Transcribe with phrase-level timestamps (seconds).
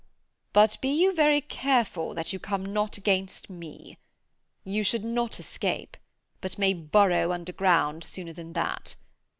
[0.51, 3.99] But be you very careful that you come not against me.
[4.63, 5.95] You should not escape,
[6.41, 8.95] but may burrow underground sooner than that.